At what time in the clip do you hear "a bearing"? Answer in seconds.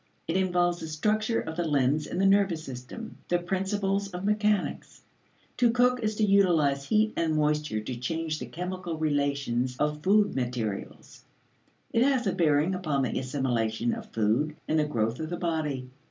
12.25-12.73